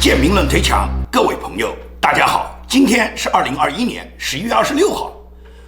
[0.00, 5.12] 建明论推墙，各位朋友，大家好，今天是二零二一年十一月二十六号，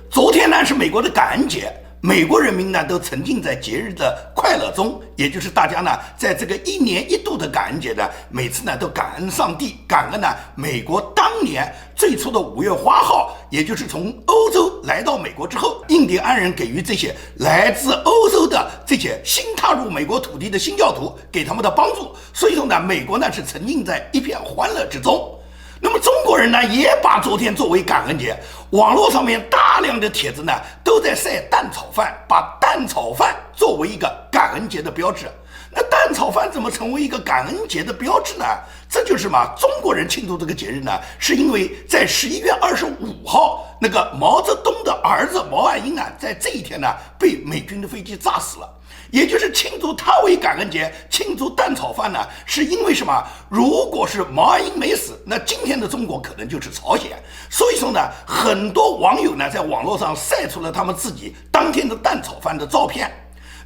[0.08, 1.72] 昨天呢是美国的感恩节。
[2.02, 25.36] 美国人民呢都沉浸在节日的快乐中，也就是大家呢在这个一年一度的感恩节呢，每次呢都感恩上帝，感恩呢美国当年最初的五月花号，也就是从欧洲来到美国之后，印第安人给予这些来自欧洲的这些新踏入美国土地的新教徒给他们的帮助，所以说呢，美国呢是沉浸在一片欢乐之中。
[25.80, 28.38] 那么中国人呢，也把昨天作为感恩节，
[28.70, 30.52] 网络上面大量的帖子呢，
[30.84, 35.26] 都在晒蛋炒饭，把蛋炒饭作为一个感恩节的标志。
[35.72, 38.44] 那蛋炒饭怎么成为一个感恩节的标志呢？
[38.88, 46.88] 这就是嘛，中国人庆祝这个节日呢，是因为在十一月二十五号，那个毛泽东的儿子毛岸英啊，在这一天呢，
[47.18, 48.68] 被美军的飞机炸死了。
[49.12, 53.24] 也就是庆祝他为感恩节，庆祝蛋炒饭呢，是因为什么？
[53.48, 57.10] 如果是毛岸英没死，那今天的中国可能就是朝鲜。
[57.48, 63.10] 所以说呢，很多网友呢在网络上晒出了他们自己当天的蛋炒饭的照片。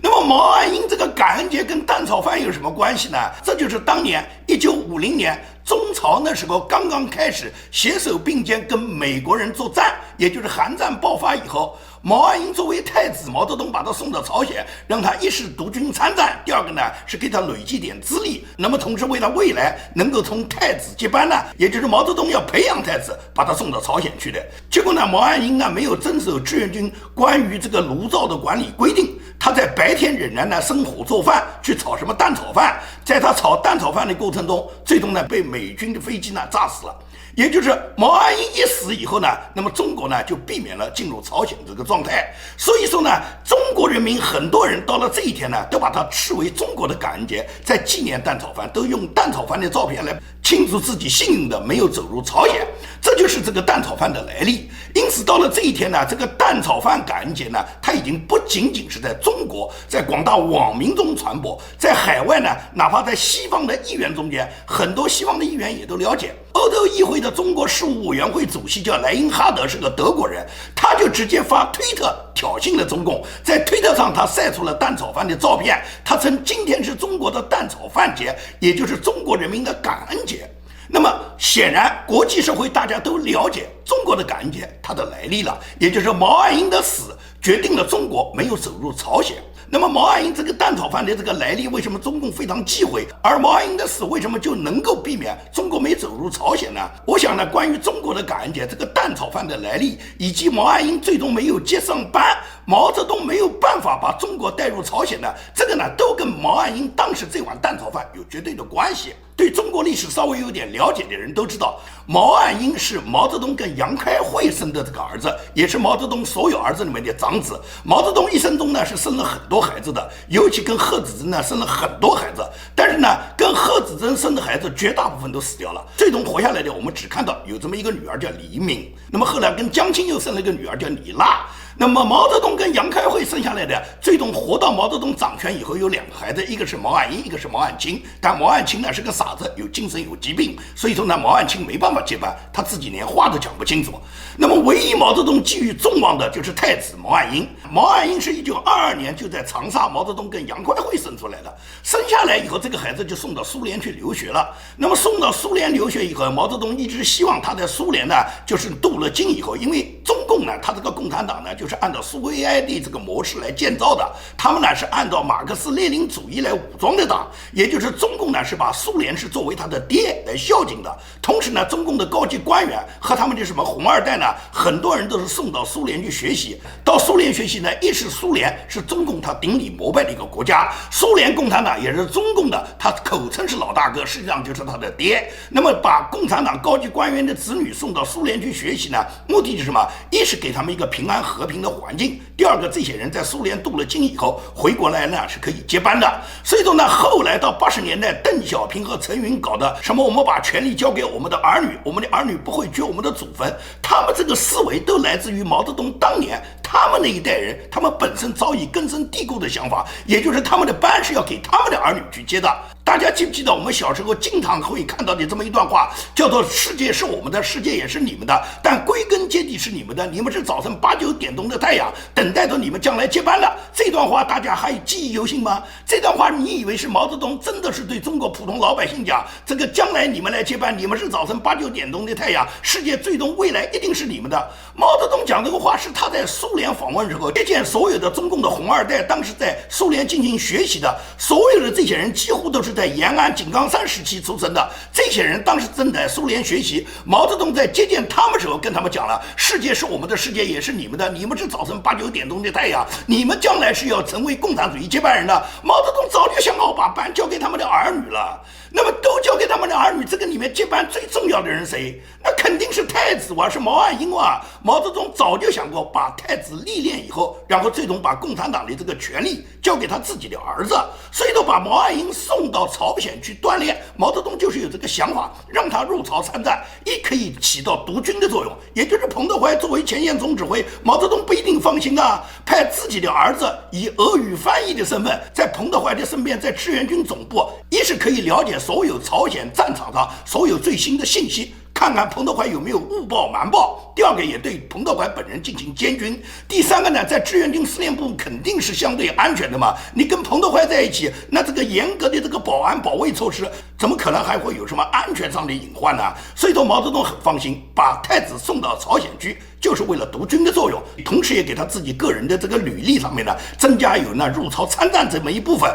[0.05, 3.19] 那么毛岸英这个感恩节跟蛋炒饭有什么关系呢？
[3.43, 11.77] 这就是当年一九五零年中朝那时候刚刚开始携手并肩跟美国人作战，也就是韩战爆发以后。
[12.07, 16.39] 毛岸英作为太子，毛泽东把他送到朝鲜，让他一是独军参战。
[16.45, 18.45] 第二个呢，是给他累积点资历。
[18.59, 24.39] 那么同时为他未来能够从太子接班呢，也就是毛泽东要培养太子，把他送到朝鲜去的。
[24.71, 32.83] 结果呢，毛岸英呢没有遵守志愿军关于这个炉灶的管理规定，他在白天仍然呢生火做饭，去炒什么蛋炒饭。
[33.05, 36.99] 在他炒蛋炒饭的过程中，最终呢被美军的飞机呢炸死了。
[37.37, 42.33] 也就是毛岸英一死以后呢，那么中国呢就避免了进入朝鲜这个状态。
[42.57, 43.11] 所以说呢，
[43.45, 52.65] 中国人民很多人到了这一天呢，都把它视为中国的感恩节，在纪念蛋炒饭，都用蛋炒饭的照片来庆祝自己幸运的没有走入朝鲜。
[53.03, 54.71] 这就是这个蛋炒饭的来历。
[54.95, 66.33] 因此到了这一天呢，这个蛋炒饭感恩节呢，它已经不仅仅是在中国，在广大网民中传播，在海外呢，哪怕在西方的议员中间，很多西方的议员也都了解。
[66.55, 73.25] 欧洲议会的中国事务委员会主席叫莱因哈德，是个德国人，他就直接发推特挑衅了中共。
[73.43, 80.49] 在推特上，他晒出了蛋炒饭的照片，他称今天是中国的蛋炒饭节，也就是中国人民的感恩节。
[80.87, 89.37] 那么显然，国际社会大家都了解中国的感恩节它的来历了，也就是毛岸英的死决定了中国没有走入朝鲜。
[89.69, 93.07] 那么毛岸英这个蛋炒饭的这个来历，为什么中共非常忌讳？
[93.23, 96.81] 而毛岸英的死为什么就能够避免中国没走入朝鲜呢？
[97.07, 102.35] 我想呢，关于中国的感恩节这个蛋炒饭的来历，以及毛岸英最终没有接上班，
[102.65, 109.13] 毛泽东没有办法把中国带入朝鲜呢，这个呢，都跟毛岸英当时这碗蛋炒饭有绝对的关系。
[109.37, 117.61] 对中国历史稍微有点了解的人都知道，毛岸英是毛泽东跟杨开慧生的这个儿子，也是毛泽东所有儿子里面的长子。
[117.83, 122.49] 毛泽东一生中呢是生了很多孩子的，尤其跟贺子珍呢生了很多孩子。
[122.77, 128.95] 但是呢，跟贺子珍生的孩子绝大部分都死掉了，最终活下来的我们只看到有这么一个女儿叫李敏。
[129.11, 131.41] 那么后来跟江青又生了一个女儿叫李娜。
[131.77, 138.01] 那么毛泽东跟杨开慧生下来的，最终活到毛泽东掌权以后有两个孩子，一个是毛岸英，一个是毛岸青。
[138.21, 143.95] 但毛岸青呢是个傻子，有精神有疾病，所以说呢毛岸青没办法接班，他自己连话都讲不清楚。
[144.37, 147.45] 那么唯一毛泽东寄予众望的就是太子毛岸英。
[147.69, 151.53] 毛岸英是一九二二年就在长沙，毛泽东跟杨开慧生出来的。
[151.83, 154.49] 生下来以后，这个孩子就送到苏联去留学了。
[154.77, 158.15] 那么送到苏联留学以后，毛泽东一直希望他在苏联呢，
[158.47, 161.64] 就是镀了金以后，因为中共呢，他这个共产党呢就。
[161.65, 170.95] 就是按照苏维埃的这个模式来建造的，他们呢是按照马克思列宁主义来武装的党，也就是中共呢是把苏联是作为他的爹来孝敬的。
[171.23, 176.61] 同时呢，中共的高级官员和他们的什么红二代呢，很多人都是送到苏联去学习。
[176.85, 185.33] 到苏联学习呢，一是苏联是中共他顶礼膜拜的一个国家，苏联共产党也是中共的，他口称是老大哥，实际上就是他的爹。
[185.49, 189.81] 那么把共产党高级官员的子女送到苏联去学习呢，目的是什么？
[190.11, 191.54] 一是给他们一个平安和平。
[191.61, 192.21] 的环境。
[192.37, 196.21] 第二个，这些人在苏联镀了金以后回国来呢，是可以接班的。
[196.43, 203.55] 所以说呢，后来到八十年代，邓小平和陈云搞的什么，我们把权力交给我们的儿女，我们的儿女不会掘我们的祖坟。
[203.81, 212.51] 他们这个思维都来自于毛泽东当年他们那一代人，他们本身早已根深蒂固的想法，也就是他们的班是要给他们的儿女去接的。
[212.83, 225.63] 大家记不记得我们小时候经常会看到的这么一段话，叫做“世界是我们的，世界也是你们的，但归根结底是你们的，你们是早晨八九点钟的太阳，等待着你们将来接班的。”这段话大家还记忆犹新吗？
[225.87, 234.51] 这段话你以为是毛泽东真的是对中国普通老百姓讲，这个将来你们来接班，你们是早晨八九点钟的太阳，世界最终未来一定是你们的。
[234.77, 242.75] 毛泽东讲这个话是他在苏联访问之后接见所有的中共的红二代，当时在苏联进行学习的所有的这些人几乎都是。
[242.75, 246.85] 在延安井冈山时期出生的这些人，当时正在苏联学习。
[247.05, 251.09] 毛泽东在接见他们时候，跟他们讲了：世界是我们的世界，也是你们的。
[251.09, 255.47] 你们是早晨八九点钟的太阳，你们将来是要成为共产主义接班人的。
[255.63, 258.43] 毛泽东早就想好把班交给他们的儿女了。
[258.77, 262.03] 那么都交给他们的儿女，这个里面接班最重要的人谁？
[262.25, 264.43] 那肯定是太子哇，是毛岸英哇。
[264.65, 270.75] 毛泽东早就想过把太子历练以后，然后最终把共产党的这个权力交给他自己的儿子，
[271.13, 273.81] 所以都把毛岸英送到朝鲜去锻炼。
[273.97, 278.53] 毛泽东就是有这个想法，让他入朝参战，也可以起到督军的作用。
[278.75, 288.59] 也就是彭德怀作为前线总指挥，毛泽东不一定放心啊，派自己的儿子以俄语翻译的身份，在彭德怀的身边，在志愿军总部，一是可以了解。
[288.59, 291.55] 所有朝鲜战场上所有最新的信息。
[291.75, 293.93] 看看彭德怀有没有误报瞒报。
[293.97, 296.23] 第二个也对彭德怀本人进行监军。
[296.49, 299.75] 第三个呢，在志愿军司令部肯定是相对安全的嘛。
[299.93, 303.45] 你跟彭德怀在一起，那这个严格的这个保安保卫措施，
[303.77, 306.03] 怎么可能还会有什么安全上的隐患呢？
[306.37, 315.69] 所以说毛泽东很放心，把太子送到朝鲜去，就是为了督军的作用，同时也给他自己个人的这个履历上面呢，增加有那入朝参战这么一部分。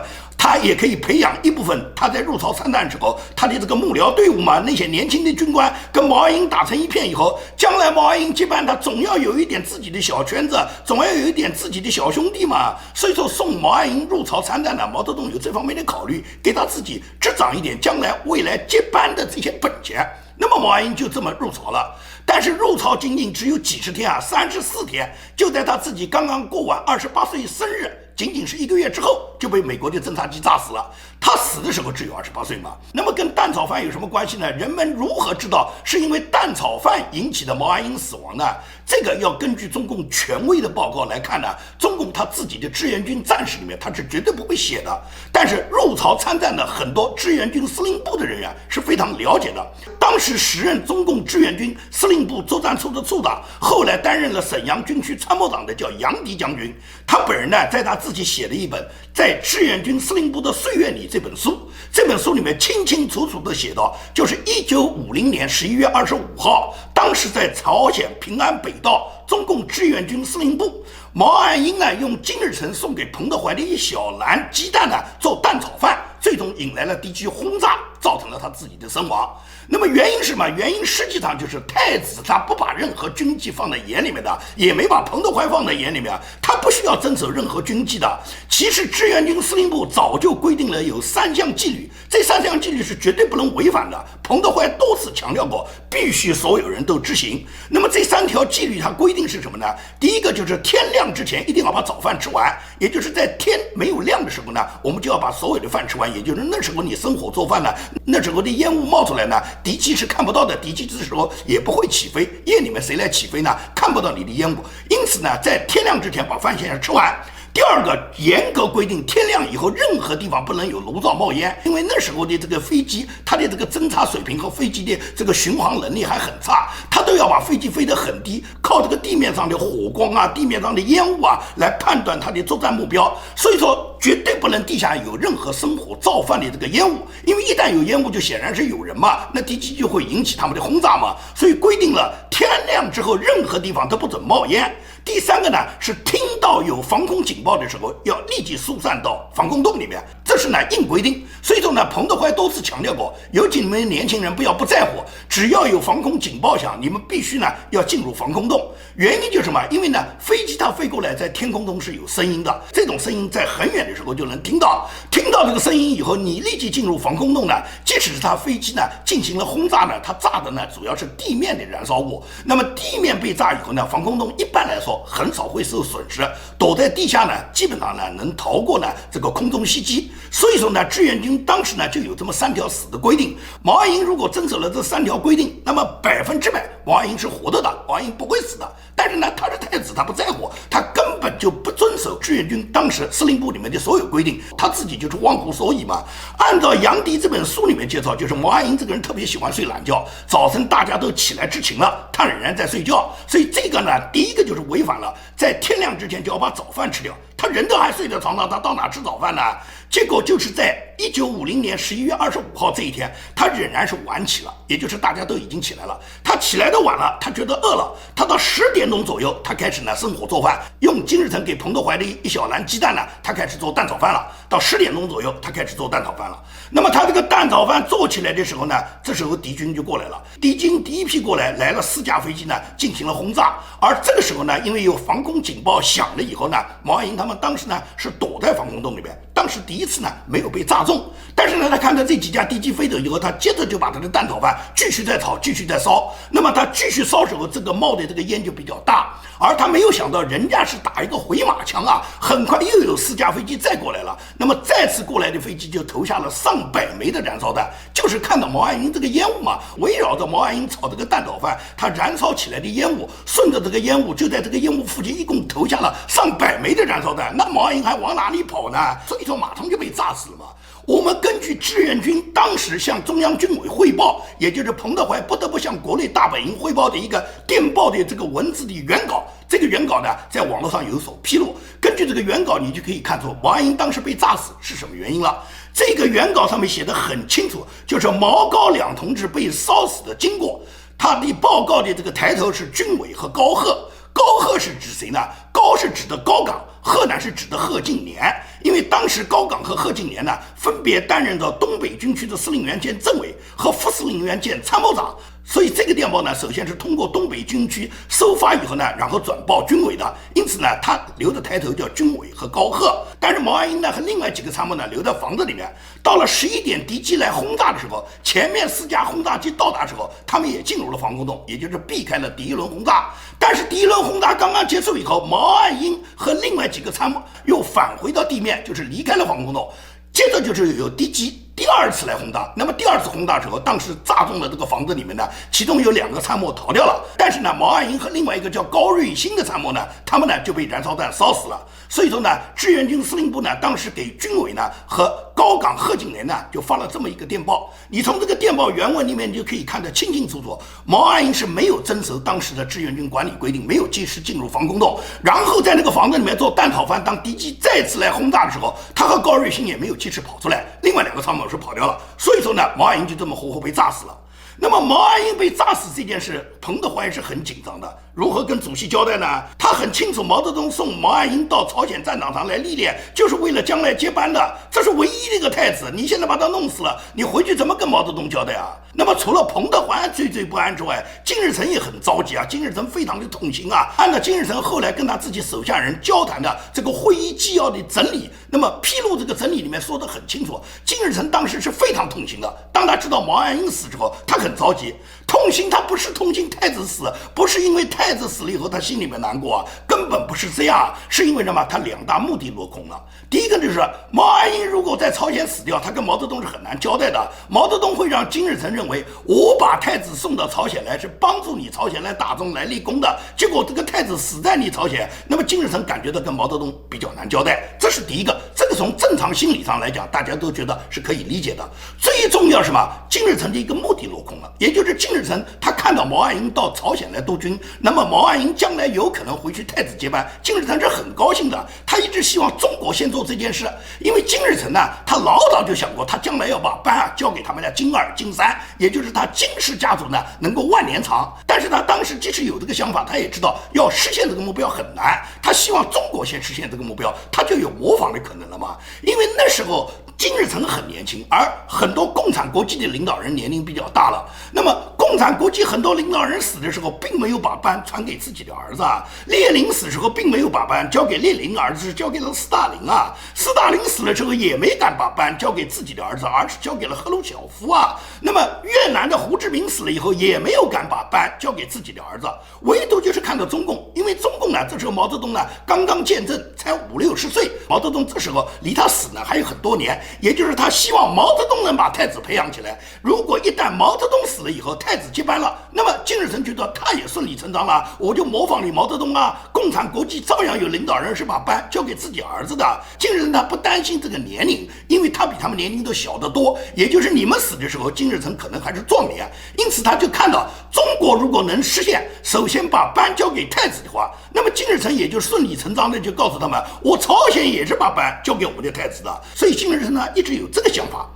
[0.49, 12.75] 他也可以培养一部分他在入朝参战时候他的这个幕僚队伍嘛，那些年轻的军官跟毛岸英打成一片以后，将来毛岸英接班，他总要有一点自己的小圈子，总要有一点自己的小兄弟嘛。
[12.95, 20.03] 所以说送毛岸英入朝参战呢，毛泽东有这方面的考虑，给他自己执掌一点将来未来接班的这些本钱。
[20.35, 27.91] 那么毛岸英就这么入朝了，但是入朝仅仅只有几十天啊，三十四天，就在他自己刚刚过完二十八岁生日。
[28.19, 30.93] 仅仅是一个月之后就被美国的侦察机炸死了。
[31.21, 32.75] 他死的时候只有二十八岁嘛？
[32.91, 34.51] 那么跟蛋炒饭有什么关系呢？
[34.51, 38.43] 人们如何知道是因为蛋炒饭引起的毛岸英死亡呢？
[38.89, 41.47] 这个要根据中共权威的报告来看呢。
[41.77, 45.01] 中共他自己的志愿军战士里面他是绝对不会写的。
[45.31, 49.63] 但是入朝参战的很多志愿军司令部的人员是非常了解的。
[49.99, 56.73] 当时时任中共志愿军司令部作战处的处长，后来担任了沈阳军区参谋长的叫杨迪将军，
[57.05, 58.83] 他本人呢，在他自己写了一本
[59.13, 70.83] 在志愿军司令部的岁月里这本书，这本书里面清清楚楚地写到，就是一九五零年十一月二十五号，当时在朝鲜平安北道中共志愿军司令部，
[71.13, 79.35] 毛岸英呢用金日成送给彭德怀的一小篮鸡蛋呢做蛋炒饭，最终引来了敌机轰炸，造成了他自己的身亡。
[79.71, 80.49] 那么原因是什么？
[80.57, 88.19] 原因实际上就是太子他不把任何军纪放在眼里面的，也没把彭德怀放在眼里面，他不需要遵守任何军纪的。
[88.49, 94.05] 其实志愿军司令部早就规定了有三项纪律，这三项纪律是绝对不能违反的。
[94.23, 97.45] 彭德怀多次强调过，必须所有人都执行。
[97.69, 99.67] 那么这三条纪律它规定是什么呢？
[99.99, 107.69] 第一个就是天亮之前一定要把早饭吃完，也就是在天没有亮的时候呢，我们就要把所有的饭吃完，也就是那时候你生火做饭呢，
[108.03, 109.39] 那时候的烟雾冒出来呢。
[109.63, 112.27] 敌机是看不到的，敌机这时候也不会起飞。
[112.45, 113.55] 夜里面谁来起飞呢？
[113.75, 114.57] 看不到你的烟雾。
[114.89, 117.13] 因此呢，在天亮之前把饭先吃完。
[117.51, 133.11] 第二个，严格规定，天亮以后任何地方不能有炉灶冒烟，因为那时候的这个飞机，它的这个侦察水平和飞机的这个巡航能力还很差，它都要把飞机飞得很低，靠这个地面上的火光啊、地面上的烟雾啊来判断它的作战目标。
[133.35, 141.15] 所以说，绝对不能地下有任何生火造饭的这个烟雾，因为一旦有烟雾，就显然是有人嘛，那敌机就会引起他们的轰炸嘛。
[141.35, 144.73] 所以规定了，天亮之后任何地方都不准冒烟。
[145.11, 151.25] 第三个呢，是听到有防空警报的时候，要立即疏散到防空洞里面，这是呢硬规定。
[151.41, 158.69] 所以说呢，彭德怀多次强调过，尤其你们年轻人不要不在乎，只要有防空警报响，你们必须呢要进入防空洞。
[158.95, 159.59] 原因就是什么？
[159.71, 164.87] 因为呢，飞机它飞过来，在天空中是有声音的，这种声音在很远的时候就能听到。
[165.09, 172.23] 听到这个声音以后，你立即进入防空洞呢，即使是它飞机呢进行了轰炸呢，它炸的呢主要是地面的燃烧物。
[172.45, 175.03] 那么地面被炸以后呢，防空洞一般来说。
[175.07, 176.21] 很少会受损失，
[176.57, 180.11] 躲在地下呢，基本上呢能逃过呢这个空中袭击。
[180.31, 183.37] 所以说呢，志愿军当时呢就有这么三条死的规定。
[183.63, 188.71] 毛岸英如果遵守了这三条规定，那么百分之百毛岸英是活着的，毛岸英不会死的。
[188.95, 192.17] 但是呢，他是太子，他不在乎，他根本就不遵守。
[192.19, 196.03] 志愿军当时司令部里面的所有规定，他自己就是忘乎所以嘛。
[196.37, 207.15] 按照杨迪这本书里面介绍，就是毛岸英这个人特别喜欢睡懒觉，早晨大家都起来执勤了，他仍然在睡觉，所以这个呢，第一个就是违反了在天亮之前就要把早饭吃掉。
[207.37, 209.41] 他人都还睡在床上，他到哪吃早饭呢？
[209.89, 224.29] 结果就是在一九五零年十一月二十五号这一天，他仍然是晚起了，也就是大家都已经起来了，他起来的晚了，他觉得饿了，他到十点钟左右，他开始呢生火做饭，用金日成给彭德怀的一小篮鸡蛋呢，他开始做蛋炒饭了。
[224.49, 226.37] 到十点钟左右，他开始做蛋炒饭了。
[226.69, 233.55] 那么他这个蛋炒饭做起来的时候呢，这时候敌军就过来了，敌军第一批过来，来了四架飞机呢，进行了轰炸。
[233.79, 239.17] 而这个时候呢，因为有防空警报响了以后呢，毛岸英他们当时呢是躲在防空洞里边。
[239.33, 240.88] 当时第一次呢没有被炸中，
[241.35, 246.13] 但是呢他看到这几架敌机飞走以后，他接着就把他的蛋炒饭继续在炒，继续在烧。
[246.29, 254.17] 那么他继续烧时候，这个冒的这个烟就比较大，而他没有想到人家是打一个回马枪啊，很快又有四架飞机再过来了。
[254.37, 267.33] 那么再次过来的飞机就投下了上百枚的燃烧弹，就是看到毛岸英这个烟雾嘛，围绕着毛岸英炒这个蛋炒饭，他燃烧起来的烟雾，顺着这个烟雾就在这个烟雾附近一共投下了上百枚的燃烧弹。
[267.33, 268.77] 那毛岸英还往哪里跑呢？
[269.07, 269.39] 所以说。
[269.39, 270.47] 马上就被炸死了嘛？
[270.89, 279.27] 我们根据志愿军当时向中央军委汇报，也就是彭德怀不得不向国内大本营汇报的一个电报的这个文字的原稿。
[279.47, 281.55] 这个原稿呢，在网络上有所披露。
[281.79, 285.43] 根据这个原稿，你就可以看出毛岸英当时被炸死是什么原因了。
[285.71, 290.59] 这个原稿上面写的很清楚，就是毛高两同志被烧死的经过。
[290.97, 293.87] 他的报告的这个抬头是军委和高贺。
[294.11, 295.19] 高贺是指谁呢？
[295.59, 296.63] 高是指的高岗。
[296.81, 305.13] 贺呢是指的贺敬年，因为当时高岗和贺敬年呢分别担任着东北军区的司令员兼政委和副司令员兼参谋长。
[305.43, 310.15] 所以这个电报呢，首先是通过东北军区收发以后呢，然后转报军委的。
[310.35, 313.03] 因此呢，他留的抬头叫军委和高贺。
[313.19, 315.67] 但是毛岸英呢和另外几个参谋呢留在房子里面。
[316.01, 323.09] 到了十一点，敌机来轰炸的时候，前面四架轰炸机到达时候，他们也进入了防空洞，也就是避开了第一轮轰炸。
[323.39, 329.67] 但是第一轮轰炸刚刚结束以后，毛毛岸英和另外几个参谋又返回到地面，就是离开了防空洞。
[330.13, 331.43] 接着就是有敌机。
[331.55, 341.59] 第二次来轰炸，那么第二次轰炸时候，当时炸中了这个房子里面呢，其中有两个参谋逃掉了，但是呢，毛岸英和另外一个叫高瑞新的参谋呢，他们呢就被燃烧弹烧死了。
[341.91, 347.73] 所以说呢，志愿军司令部呢，当时给军委呢和高岗贺景年呢，就发了这么一个电报。
[347.89, 350.55] 你从这个电报原文里面就可以看得清清楚楚，
[350.85, 357.03] 毛岸英是没有遵守当时的志愿军管理规定，没有及时进入防空洞，然后在那个房子里面做蛋炒饭。
[357.03, 361.97] 当敌机再次来轰炸的时候，他和高瑞新也没有及时跑出来，另外两个参谋是跑掉了。
[362.19, 364.15] 所以说呢，毛岸英就这么活活被炸死了。
[364.61, 367.97] 那么毛岸英被炸死这件事，彭德怀是很紧张的。
[368.19, 369.25] 如何跟主席交代呢？
[369.57, 374.57] 他很清楚，毛泽东送毛岸英到朝鲜战场上来历练，就是为了将来接班的。
[374.69, 378.75] 这是唯一的一个太子，你现在把他弄死了，你回去怎么跟毛泽东交代啊？
[378.91, 382.43] 那么除了彭德怀惴惴不安之外，金日成也很着急啊。
[382.43, 383.87] 金日成非常的痛心啊。
[383.95, 392.53] 按照金日成后来跟他自己手下人交谈的这个会议纪要的整理，那么披露这个整理里面说的很清楚，金日成当时是非常痛心的。
[392.73, 394.93] 当他知道毛岸英死之后，他很着急。
[395.29, 397.03] 痛心，他不是痛心太子死，
[397.35, 401.63] 不是因为太子死了以后他心里面难过，根本不是这样，是因为什么？
[401.69, 402.99] 他两大目的落空了。
[403.29, 403.79] 第一个就是
[404.11, 407.31] 毛岸英如果在朝鲜死掉，他跟毛泽东是很难交代的。
[407.47, 418.35] 毛泽东会让金日成认为我把太子送到朝鲜来是帮助你朝鲜来打仗来立功的，结果这个太子死在你朝鲜，那么金日成感觉到跟毛泽东比较难交代，这是第一个。
[418.55, 421.69] 这个从正常心理上来讲，大家都觉得是可以理解的。
[421.99, 422.79] 最重要什么？
[423.07, 425.18] 金日成的一个目的落空了，也就是金日。
[425.19, 431.67] 日成他看到毛岸英到朝鲜来督军，那么毛岸英将来有可能回去太子接班，金日成是很高兴的。
[431.85, 441.31] 他一直希望中国先做这件事，因为金日成呢，他老早就想过，他将来要把班啊交给他们的金二、金三，也就是他金氏家族呢能够万年长。
[441.45, 445.21] 但是他当时即使有这个想法，他也知道要实现这个目标很难。
[445.41, 448.77] 他希望中国先实现这个目标，他就有模仿的可能了嘛？
[449.01, 449.91] 因为那时候。
[450.19, 454.29] 金日成很年轻，而很多共产国际的领导人年龄比较大了。
[454.51, 454.75] 那么，
[455.09, 458.83] 共产国际很多领导人死的时候，并没有把班传给自己的儿子。
[459.25, 463.11] 列宁死时候，并没有把班交给列宁儿子，是交给了斯大林啊。
[463.33, 467.99] 斯大林死了之后，也没敢把班交给自己的儿子，而是交给了赫鲁晓夫啊。
[468.21, 472.27] 那么，越南的胡志明死了以后，也没有敢把班交给自己的儿子，
[472.61, 479.99] 唯独就是看到中共，因为中共呢，这时候毛泽东呢刚刚见证，才五六十岁，毛泽东这时候离他死呢还有很多年。
[480.21, 482.79] 也就是他希望毛泽东能把太子培养起来。
[483.01, 492.65] 如果一旦毛泽东死了以后，太子接班了，那么金日成觉得他也顺理成章了，我就模仿你毛泽东啊，共产国际照样有领导人是把班交给自己儿子的。
[492.97, 509.21] 金日成他不担心这个年龄，因为他比他们年龄都小得多，也就是你们死的时候，金日成可能还是壮年，因此他就看到中国如果能实现，首先把班交给太子的话，那么金日成也就顺理成章的就告诉他们，我朝鲜也是把班交给我们的太子的。
[509.35, 511.07] 所以金日成呢一直有这个想法。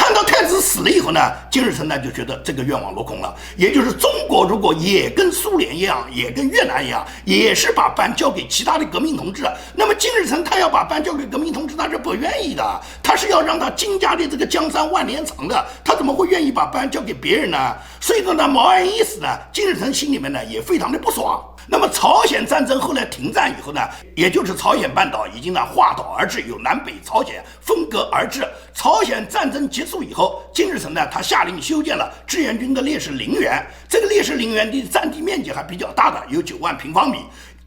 [0.00, 3.36] 看到太子死了以后呢，金日成呢就觉得这个愿望落空了。
[3.54, 9.44] 也就是中国如果也跟苏联一样，也跟越南一样，也是把班交给其他的革命同志，
[9.76, 12.80] 那么金日成他要把班交给革命同志，他是不愿意的。
[13.02, 17.58] 他是要让他金家的这个江山万年长的，他怎么会愿意把班交给别人呢？
[18.00, 21.44] 所以说呢，毛岸英一死呢，金日成心里面呢也非常的不爽。
[21.72, 23.80] 那么朝鲜战争后来停战以后呢，
[24.16, 28.44] 也就是朝鲜半岛已经呢划岛而治，由南北朝鲜分隔而治。
[28.74, 37.18] 朝鲜战争结束以后，金日成呢他下令修建了志愿军的烈士陵园，这个烈士陵园的占地面积还比较大的，有九万平方米。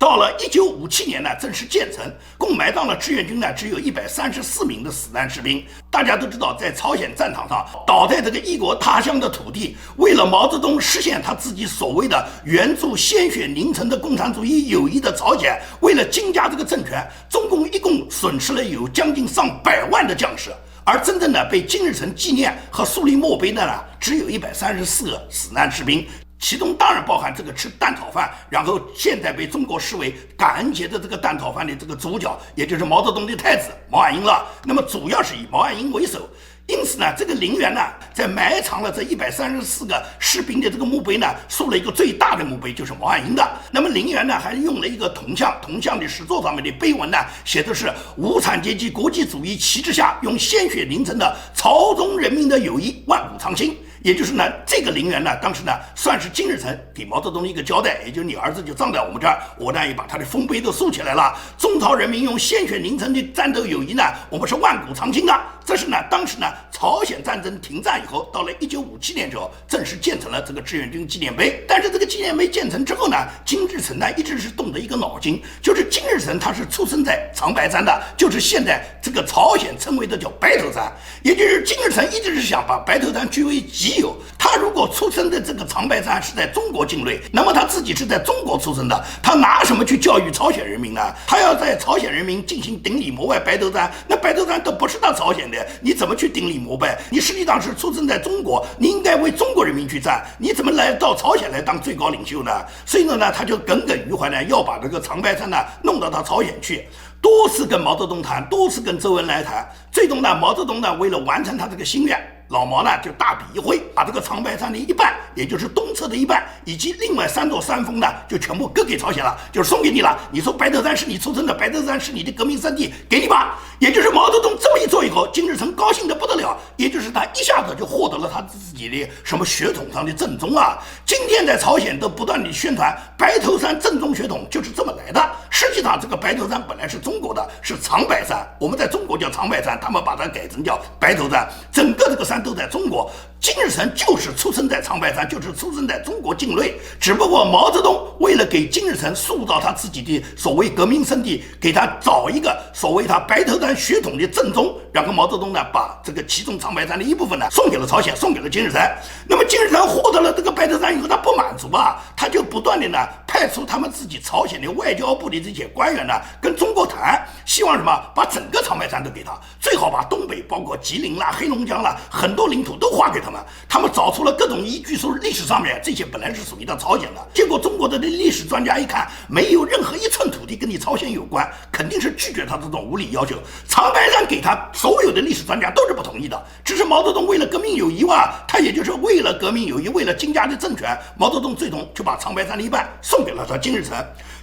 [0.03, 2.03] 到了一九五七年呢，正式建成，
[2.37, 5.63] 共埋葬了志愿军呢只有一百三十四名的死难士兵。
[5.89, 20.51] 大家都知道，在朝鲜战场上倒在这个异国他乡的土地，为了毛泽东实现他自己所谓的援助鲜血凝成的共产主义友谊的朝鲜，为了金家这个政权，中共一共损失了有将近上百万的将士，
[20.83, 26.05] 而真正的被金日成纪念和树立墓碑的呢，只有一百三十四个死难士兵。
[26.43, 34.45] 其中当然包含这个吃蛋炒饭，然后现在被中国视为感恩节的这个蛋炒饭的这个主角，也就是毛泽东的太子毛岸英了。
[34.65, 36.29] 那么主要是以毛岸英为首，
[36.67, 37.79] 因此呢，这个陵园呢，
[38.13, 43.51] 在埋藏了这一百三十四个士兵的这个墓碑呢，竖了一个最大的墓碑，就是毛岸英的。
[43.71, 53.77] 那么陵园呢，还用了一个铜像，铜像的石座上面的碑文呢，写的是无产阶级国际主义旗帜下用鲜血凝成的朝中人民的友谊万古长青。
[54.03, 61.33] 也就是呢，这个陵园呢，当时呢，算是金日成给毛泽东一个交代，也就是你儿子就葬在我们这儿，我呢也把他的丰碑都竖起来了。
[61.57, 65.33] 中朝人民用鲜血凝成的战斗友谊呢，我们是万古长青的。
[65.65, 71.63] 这是呢，当时呢，朝鲜战争停战以后，到了一九五七年之后，正式建成了这个志愿军纪念碑。
[71.67, 73.15] 但是这个纪念碑建成之后呢，
[73.45, 80.91] 金日成呢一直是动着一个脑筋，就是金日成他是出生在长白山的，就是现在这个朝鲜称为的叫白头山，
[81.23, 83.93] 也就是金日成一直是想把白头山据为己。
[83.99, 91.01] 有他如果出生的这个长白山是在中国境内，那么他自己是在中国出生的，他拿什么去教育朝鲜人民呢？
[91.25, 96.97] 他要在朝鲜人民进行顶礼膜拜白头山，那白头山都不是他朝鲜的，你怎么去顶礼膜拜？
[97.09, 102.51] 你实际上是出生在中国，你应该为中国人民去战，你怎么来到朝鲜来当最高领袖呢？
[102.85, 106.87] 所以呢，他就耿耿于怀呢，要把这个长白山呢弄到他朝鲜去，
[107.21, 112.32] 多次跟毛泽东谈，多次跟周恩来谈，最终呢，毛泽东呢为了完成他这个心愿。
[112.53, 120.15] 老毛呢，就大笔一挥，把这个长白山的一半，也就是东侧的一半，以及另外三座山峰呢，就全部割给朝鲜了，就是送给你了。
[120.31, 123.57] 你说白头山是你出生的，白头山是你的革命圣地，给你吧。
[123.79, 130.77] 也就是毛泽东这么一做以后，金日成高兴的不得了，也就是他一下子就获得了他自己的什么血统上的正宗啊。
[131.07, 135.19] 今天在朝鲜都不断的宣传白头山正宗血统就是这么来的。
[135.49, 142.42] 实际上，这个白头山本来是中国的，是长白山，我们在中国叫长白山，他们把它改成叫白头山，整个这个山。
[142.43, 143.09] 都在中国，
[143.43, 146.75] 金日成就是出生在长白山，就是出生在中国境内。
[146.97, 158.49] 只不过毛泽东为了给金日成塑造他自己的所谓革命圣地，给他找一个所谓他白头山血统的正宗，然后毛泽东呢把这个其中长白山的一部分呢送给了朝鲜，送给了。
[158.49, 158.79] 金日成。
[159.27, 172.33] 那么金日成获得了这个白头山以后，他不满足啊，他就不断的呢派出他们自己朝鲜的外交部的这些官员呢跟中国谈，希望什么把整个长白山都给他，最好把东北包括吉林啦、黑龙江啦很。
[172.33, 173.32] 很多领土都划给他们，
[173.69, 177.27] 他们找出了各种依据，说历史上面这些本来是属于到朝鲜的。
[177.33, 183.37] 结果中国的历史专家一看，没有任何一寸土地跟你朝鲜有关，肯定是拒绝他这种无理要求。
[183.67, 186.41] 长白山给他，所有的历史专家都是不同意的。
[186.63, 193.95] 只是毛泽东为了革命友谊嘛，他也就是为了革命友谊，为了金家的政权，毛泽东最终就把长白山的一半送给了他金日成。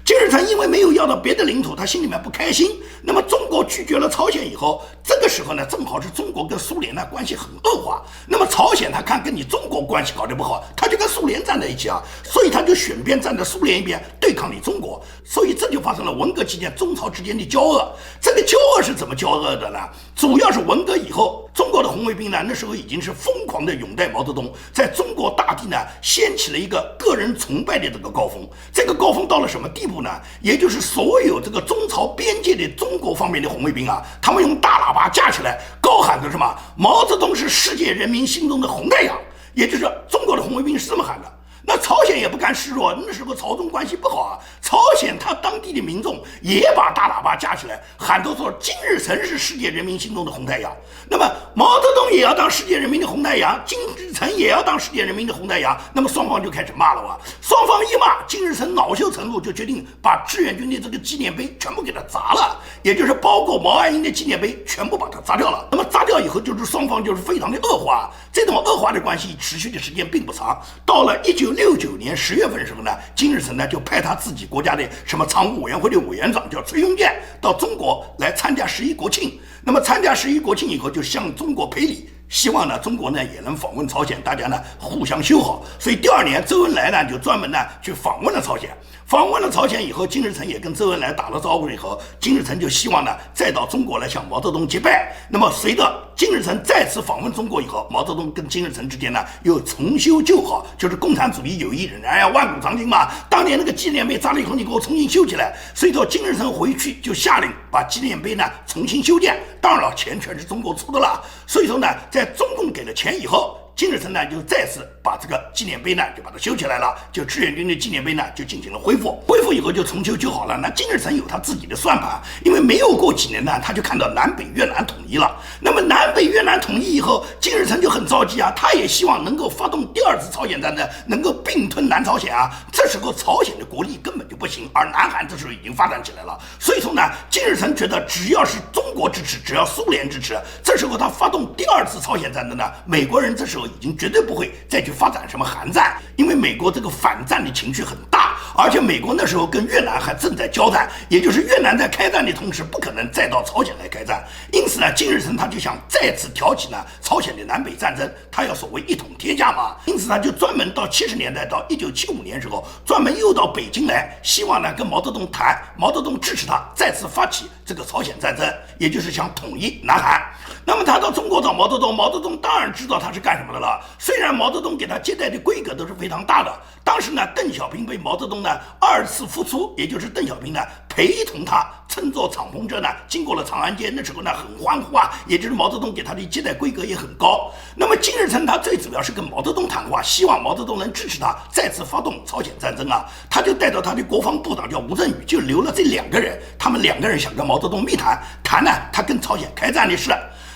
[0.05, 2.81] 金日成因为没有要到别的领土，他心里面不开心。
[3.03, 8.03] 那么中国拒绝了朝鲜以后，这个时候呢，正好是中国跟苏联呢关系很恶化。
[8.27, 15.01] 那么朝鲜他看跟你中国关系搞得不好，他就跟苏联站在一起啊，所以他就选边站在苏联一边对抗你中国。
[15.25, 17.93] 所以这就发生了文革期间中朝之间的交恶。
[18.21, 19.79] 这个交是怎么交恶的呢？
[20.17, 28.49] 主要是文革以后，中国的红卫兵呢，那时候已经是疯狂的拥戴毛泽东，在中国大地呢掀起了一个个人崇拜的这个高峰。
[28.73, 30.01] 这个高峰到了什么地步？
[30.03, 36.57] 呢，也就是所有这个中朝边界的中国方面的红卫兵啊，他们用大喇叭架起来，高喊着什么？
[36.77, 39.19] 毛泽东是世界人民心中的红太阳，
[39.53, 41.31] 也就是中国的红卫兵是这么喊的。
[41.63, 44.39] 那朝鲜也不甘示弱，那时候朝中关系不好啊。
[44.63, 50.75] 朝鲜他当地的民众也把大喇叭架起来，喊都说金日成是世界人民心中的红太阳。
[51.09, 55.79] 那么毛泽东也要当世界人民的红太阳，金日成也要当世界人民的红太阳。
[55.93, 57.19] 那么双方就开始骂了哇！
[57.41, 65.67] 双方一骂，金日成恼羞成怒，就决定把志愿军的这个纪念碑全部给他砸了，也就是包括毛岸英的纪念碑全部把它砸掉了。
[65.71, 68.11] 那么砸掉以后，就是双方就是非常的恶化。
[68.33, 71.51] 这种恶化的关系持续的时间并不长，到了一九。
[71.51, 79.41] 六九年十月份的时候呢，金日成呢就派他自己国家的什么常务委员会的委员长叫崔庸健到中国来参加十一国庆。
[79.63, 85.65] 那么参加十一国庆以后，就向中国赔礼，希望呢中国呢也能访问朝鲜，大家呢互相修好。
[85.79, 88.71] 所以第二年，周恩来呢就专门呢去访问了朝鲜。
[89.11, 95.13] 访问了朝鲜以后，金日成也跟周恩来打了招呼以后，金日成就希望呢再到中国来向毛泽东结拜。
[95.29, 103.09] 那么随着金日成再次访问中国以后，毛泽东跟金日成之间呢又重修旧好，就是共产主义友谊仍然要万古长青嘛。
[103.29, 105.57] 当年那个纪念碑砸了以后，你给我重新修起来。
[105.75, 111.21] 所以说金日成回去就下令把纪念碑呢重新修建，当然了，钱全是中国出的了。
[111.49, 113.60] 所以说呢，在中共给了钱以后。
[113.77, 119.23] 金日成呢，就再次把这个纪念碑呢，就把它修起来了，就志愿军的纪念碑呢，就进行了恢复。
[119.27, 120.59] 恢复以后就重修就好了。
[120.59, 125.35] 那金日成有他自己的算盘，因为没有过几年呢，他就看到南北越南统一了。
[125.61, 132.51] 那么南北越南统一以后，金日成就很着急啊，他也希望能够发动第二次朝鲜战争，能够并吞南朝鲜啊。
[132.71, 136.39] 这时候朝鲜的国力根本就不行，而南韩这时候已经发展起来了。
[136.59, 143.60] 所以说呢，金日成觉得只要是中国支持，只要苏联支持，这时候他发动第二次朝鲜战争呢，美国人这时候。
[143.67, 154.25] 已经绝对不会再去发展什么韩战，因为美国这个反战的情绪很大，而且美国那时候跟越南还正在交战，也就是越南在开战的同时，不可能再到朝鲜来开战。
[154.53, 159.77] 因此呢，金日成他就想再次挑起呢朝鲜的南北战争，他要所谓一统天下嘛。
[159.87, 168.47] 因此他就专门到七十年代到一九七五年时候，专门又到北京来，希望呢跟毛泽东谈，毛泽东支持他再次发起这个朝鲜战争，
[168.79, 170.23] 也就是想统一南韩。
[170.65, 173.81] 那么他到中国找毛泽东，毛泽东当然知道他是干什么的了。
[173.99, 176.53] 虽然毛泽东给他接待的规格都是非常大的，
[176.85, 187.51] 当时呢，邓小平被毛泽东呢二次复出，也就是邓小平呢陪同他乘坐敞篷车呢经过了长安街，那时候呢很欢呼啊，也就是毛泽东给他的接待规格也很高。
[187.77, 200.11] 那么金日成他最主要是跟毛泽东谈话，希望毛泽东能支持他再次发动朝鲜战争啊，他就带着他的国防部长叫吴镇宇，就留了这两个人，他们两个人想跟毛泽东密谈，谈呢他跟朝鲜开战的事。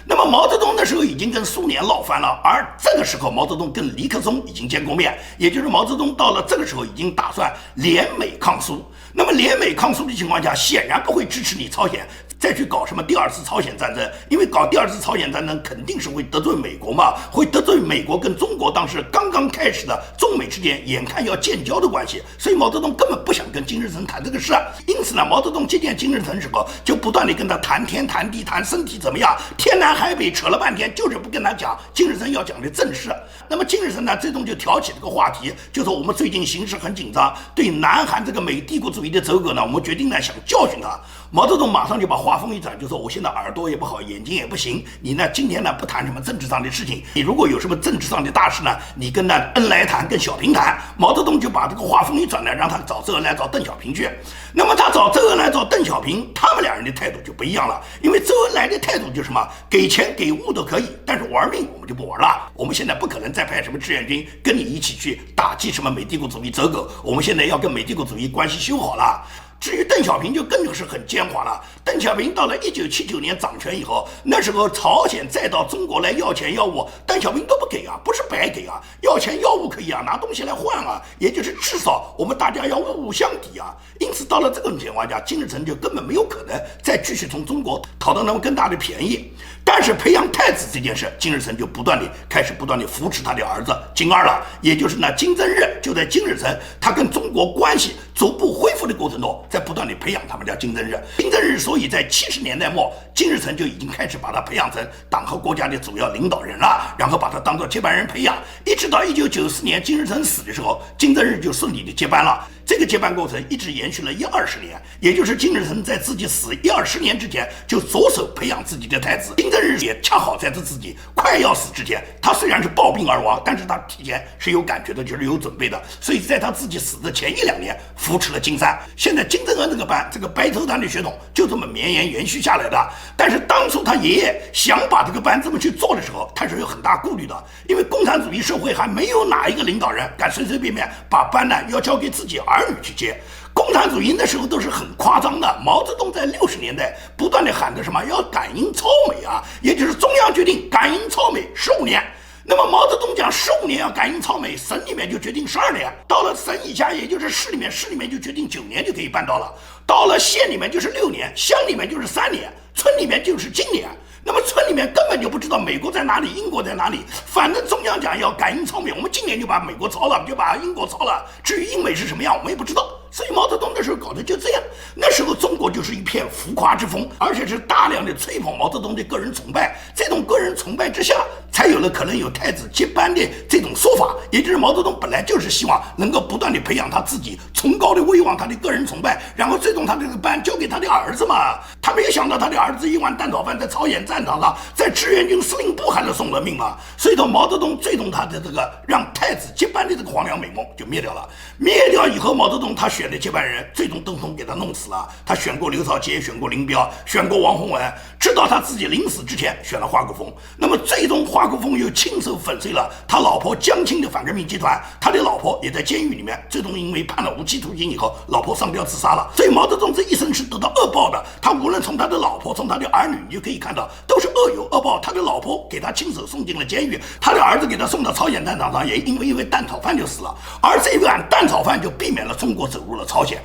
[0.06, 8.84] 那么毛泽东那时候已经跟苏联闹翻了，而这个时候毛泽东跟尼克松已经见过面，也就是毛泽东到了这个时候已经打算联美抗苏。
[9.14, 12.06] 那么联美抗苏的情况下，显然不会支持你朝鲜。
[12.44, 14.07] 再去搞什么第二次朝鲜战争？
[14.28, 24.52] 因为搞第二次朝鲜战争肯定是会得罪美国嘛，会得罪美国跟中国当时刚刚开始的中美之间眼看要建交的关系，所以毛泽东根本不想跟金日成谈这个事。
[24.87, 33.11] 因此呢，毛泽东接见金日成时候，就不断的跟他谈天谈地，谈身体怎么样，天南海北扯了半天，就是不跟他讲金日成要讲的正事。
[33.48, 41.00] 那么金日成呢，最终就挑起这个话题，就说我们最近形势很紧张，对南韩这个美帝国主义的走狗呢，我们决定呢想教训他。
[41.34, 44.84] 毛泽东马上就把话锋一转，就说：“我现在耳朵也不好，眼睛也不行。
[45.00, 47.02] 你呢，今天呢不谈什么政治上的事情。
[47.12, 54.08] 你如果有什么政治上的大事呢，你跟那恩来谈，跟小平谈。”毛泽东就把这个话锋一转呢，让他找周恩来，找邓小平去。
[54.52, 57.82] 那么他找周恩来，找邓小平，他们两人的态度就不一样了。
[58.00, 62.48] 因为周恩来的态度就是什么，给钱给物都可以，但是玩命我们就不玩了。
[62.54, 66.88] 我们现在不可能再派什么志愿军跟你一起去打击什么美帝国主义走狗。
[67.02, 69.20] 我们现在要跟美帝国主义关系修好了。
[69.64, 71.59] 至于邓小平就更是很奸猾了。
[71.83, 83.74] 邓小平到了一九七九年掌权以后，那时候朝鲜再到中国来要钱要物，邓小平都不给啊，不是白给啊，要钱要物可以啊，拿东西来换啊，也就是至少我们大家要物物相抵啊。
[84.00, 89.33] 因此到了这种情况下，金日成就根本没有可能再继续从中国讨到那么更大的便宜。
[89.64, 99.42] 但是培养太子这件事，金日成就不断的开始不断的扶持他的儿子金二了，也就是呢金正日就在金日成他跟中国关系逐步恢复的过程中。
[99.48, 112.46] 在不断地培养他们家金正日，金正日所以在七十年代末，金日成就已经开始把他培养成党和国家的主要领导人了，然后把他当做接班人培养，一直到一九九四年金日成死的时候，金正日就顺利的接班了。
[112.66, 128.79] 这个接班过程一直延续了一二十年，也就是金日成在自己死一二十年之前就着手培养自己的太子，金正日也恰好在他自己快要死之前，他虽然是暴病而亡，但是他提前是有感觉的，就是有准备的，所以在他自己死的前一两年扶持了金三。
[128.96, 132.92] 现在金正恩这个班，这个白头党的血统就这么绵延延续下来的。
[133.16, 143.20] 但是当初他爷爷想把这个班这么去做的时候，他是有很大顾虑的，因为共产主义社会还没有哪一个领导人敢随随便便把班呢要交给自己儿儿女去接。
[143.52, 145.60] 共产主义那时候都是很夸张的。
[145.64, 152.02] 毛泽东在六十年代不断的喊的什么要赶英超美啊，也就是中央决定赶英超美十五年。
[152.46, 159.54] 那么毛泽东讲十五年要赶英超美，省里面就决定十二年，到了省以下，也就是市里面，市里面就决定九年就可以办到了，
[159.86, 163.88] 到了县里面就是六年，乡里面就是三年，村里面就是今年。
[164.26, 171.24] 那么村里面根本就不知道美国在哪里，英国在哪里，反正中央讲要赶英超美，我们今年就把美国超了，就把英国超了。
[171.42, 172.88] 至于英美是什么样，我们也不知道。
[173.14, 179.79] 所以毛泽东那时候搞的就这样，那时候中国就是一片浮夸之风，而且是大量的吹捧毛泽东的个人崇拜。
[179.94, 181.14] 这种个人崇拜之下，
[181.53, 184.16] 才有了可能有太子接班的这种说法。
[184.33, 191.61] 也就是毛泽东本来就是希望能够不断的培养他自己崇高的威望，他的个人崇拜，然后最终他这个班交给他的儿子嘛。
[191.81, 196.77] 他没有想到他的儿子一碗蛋炒饭在朝鲜战场上，在志愿军司令部还能送了命嘛。
[196.96, 201.29] 所以说毛泽东最终他的这个让太子接班的这个黄粱美梦就灭掉了。
[201.59, 203.03] 灭掉以后，毛泽东他选。
[203.04, 205.06] 选的接班人最终邓通给他弄死了。
[205.26, 210.32] 他选过刘少奇，选过林彪，选过王洪文，直到他自己临死之前选了华国锋。
[210.56, 219.30] 那么最终华国锋又亲手粉碎了他老婆江青的反革命集团，他的老婆也在监狱里面，最终因为判了无期徒刑以后，老婆上吊自杀了。
[219.36, 221.22] 所以毛泽东这一生是得到恶报的。
[221.42, 224.98] 他无论从他的老婆，从他的儿女，你就可以看到都是恶有恶报。
[224.98, 230.34] 他的老婆给他亲手送进了监狱，他的儿子给他送到朝鲜战场上，也因为一碗蛋炒饭就死了。
[230.62, 232.93] 而这碗蛋炒饭就避免了中国走入。
[232.96, 233.42] 了朝鲜，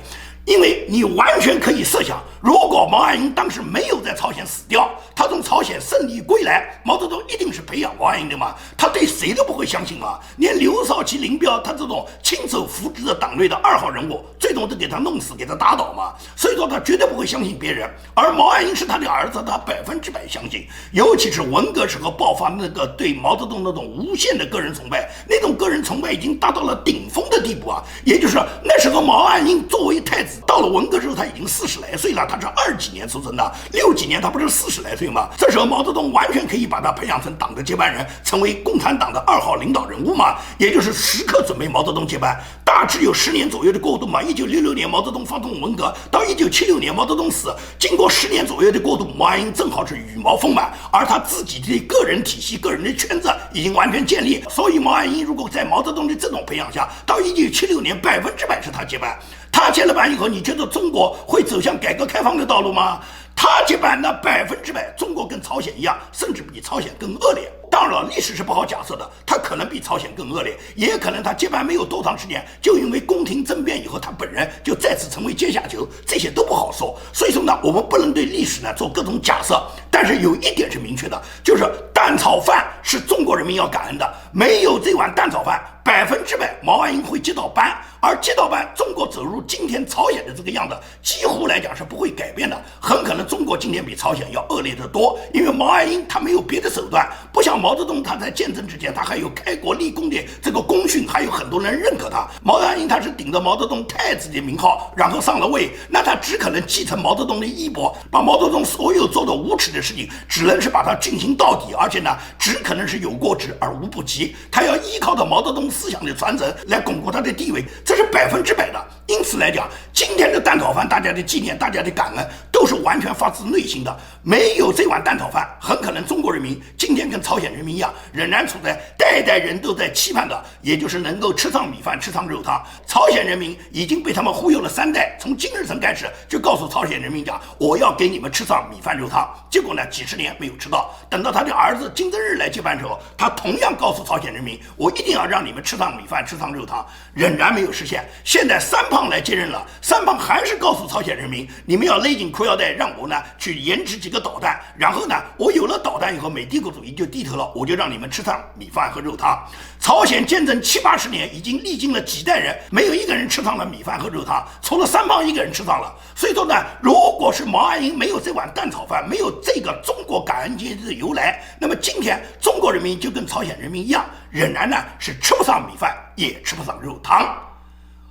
[0.50, 8.56] 因为你完全可以设想，如果毛岸英当时没有在朝鲜死掉，他从朝鲜胜利归来，毛泽东一定是培养毛岸英的嘛？
[8.76, 10.18] 他对谁都不会相信嘛？
[10.38, 16.14] 连刘少奇、林彪，他这种亲手扶植的党内的二号人物，最终都给他弄死，给他打倒嘛？
[16.34, 17.88] 所以说他绝对不会相信别人。
[18.12, 20.66] 而毛岸英是他的儿子，他百分之百相信。
[20.90, 27.84] 尤其是文革时候爆发那个对毛泽东那种无限的个人崇拜，那种个人崇拜已经达到了顶峰的地步啊！
[28.04, 29.40] 也就是那时候毛岸。
[29.40, 32.26] 英作为太子，到了文革之后，他已经四十来岁了。
[32.28, 35.28] 他是二几年出生的，六几年他不是四十来岁吗？
[35.36, 42.38] 这时候毛泽东完全可以把他培养成党的接班人，成为共产党的二号领导人物嘛，也就是时刻准备毛泽东接班。
[42.64, 44.22] 大致有十年左右的过渡嘛。
[44.22, 54.42] 一九六六年毛泽东发动文革，到一九七六年毛泽东死，经过十年左右的过渡，毛岸英正好是羽毛丰满，而他自己的个人体系、个人的圈子已经完全建立。
[54.48, 59.18] 所以毛岸英如果在毛泽东的这种培养下，到一九七六年百分之百是他接班。
[59.52, 63.00] 他接了班以后，你觉得中国会走向改革开放的道路吗？
[63.34, 67.50] 他接班，那百分之百，中国跟朝鲜一样，甚至比朝鲜更恶劣。
[67.70, 76.98] 当然了，历史是不好假设的，他可能比朝鲜更恶劣，也可能他接班没有多长时间，就因为宫廷政变以后，他本人就再次成为阶下囚，这些都不好说。
[77.12, 79.62] 所以说呢，我们不能对历史呢做各种假设。
[79.92, 85.62] 但是有一点是明确的，就是蛋炒饭是中国人民要感恩的，没有这碗蛋炒饭。
[85.82, 92.62] 百分之百，毛岸英会接到班，而接到班，中国走入今天朝鲜的这个样子，几乎来讲是不会改变的。
[92.80, 102.26] 很可能中国今天比朝鲜要恶劣得多，因为毛岸英他没有别的手段，不像毛泽东，他在建政之前他还有开国立功的这个功勋，还有很多人认可他。
[102.42, 114.34] 毛岸英他是顶着毛泽东太子的名号，然后上了位，那他只可能继承毛泽东的衣钵，把毛泽东所有做的无耻的事情，只能是把它进行到底，而且呢，只可能是有过之而无不及。
[114.50, 115.70] 他要依靠着毛泽东。
[115.70, 118.86] 思想的传承来巩固他的地位，这是百分之百的。
[119.06, 123.96] 因此来讲，今天的蛋炒饭，大家的纪念，大家的感恩，都是完全发自内心的。
[124.22, 132.64] 没有这碗蛋炒饭，很可能中国人民今天跟朝鲜人民一样，仍然处在代代人都在期盼的，也就是能够吃上米饭，吃上肉汤。
[132.86, 139.28] 朝鲜人民已经被他们忽悠了三代，从金日成开始就告诉朝鲜人民讲，我要给你们吃上米饭肉汤。
[139.50, 140.94] 结果呢，几十年没有吃到。
[141.08, 145.80] 等到他的儿子金正日来接班时候，他同样告诉朝鲜人民，我一定要让你们吃。
[145.80, 148.06] 上米饭，吃上肉汤，仍然没有实现。
[148.22, 154.60] 现在三胖来接任了，三胖还是告诉朝鲜人民：你们要勒紧裤腰带，让我呢去研制几个导弹。
[154.76, 159.38] 然后呢，我有了导弹以后，美帝国主义就低头了我就让你们吃上米饭和肉汤。
[159.78, 165.94] 朝鲜建政七八十年，已经历经了几代人，没有一个人吃上了米饭和肉汤，除了三胖一个人吃上了。
[166.14, 174.04] 所以说呢，如果是毛岸英没有这碗蛋炒饭，没有这个中国感恩节的由来，那么今天中国人民就跟朝鲜人民一样。
[174.30, 177.36] 仍然呢是吃不上米饭，也吃不上肉汤。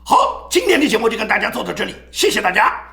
[0.03, 0.39] 好。
[0.49, 2.88] 今天的节目就跟大家做到这里，谢谢大家。